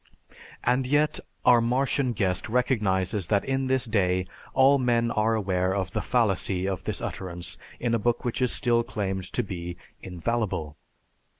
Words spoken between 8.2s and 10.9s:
which is still claimed to be infallible.